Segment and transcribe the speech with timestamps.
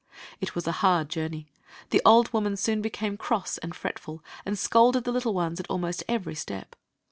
[0.39, 1.51] It was a hard journey.
[1.91, 6.03] The old woman soon became cross and fretful, and scolded the little ones at almost
[6.09, 6.75] every step.